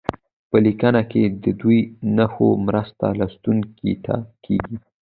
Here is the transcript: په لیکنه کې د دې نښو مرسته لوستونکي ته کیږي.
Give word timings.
په 0.49 0.57
لیکنه 0.65 1.01
کې 1.11 1.23
د 1.43 1.45
دې 1.61 1.77
نښو 2.15 2.49
مرسته 2.67 3.05
لوستونکي 3.19 3.93
ته 4.05 4.15
کیږي. 4.45 4.75